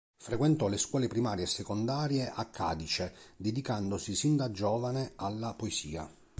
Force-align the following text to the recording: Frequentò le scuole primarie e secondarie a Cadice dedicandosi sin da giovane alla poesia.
Frequentò 0.17 0.67
le 0.67 0.79
scuole 0.79 1.07
primarie 1.07 1.43
e 1.43 1.47
secondarie 1.47 2.27
a 2.33 2.45
Cadice 2.45 3.13
dedicandosi 3.37 4.15
sin 4.15 4.35
da 4.35 4.49
giovane 4.49 5.11
alla 5.15 5.53
poesia. 5.53 6.09